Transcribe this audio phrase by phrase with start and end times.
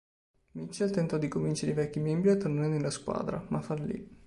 [0.53, 4.17] Mitchell tentò di convincere i vecchi membri a tornare nella squadra ma fallì.